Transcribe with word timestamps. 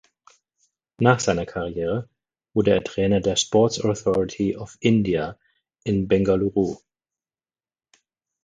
Nach 0.97 1.19
seiner 1.19 1.45
Karriere 1.45 2.09
wurde 2.55 2.71
er 2.71 2.83
Trainer 2.83 3.19
der 3.21 3.35
Sports 3.35 3.79
Authority 3.81 4.57
of 4.57 4.75
India 4.79 5.37
in 5.83 6.07
Bengaluru. 6.07 6.77